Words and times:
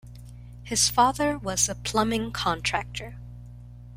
His 0.63 0.89
father 0.89 1.37
was 1.37 1.69
a 1.69 1.75
plumbing 1.75 2.31
contractor. 2.31 3.17